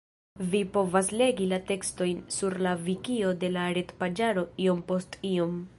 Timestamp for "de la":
3.45-3.69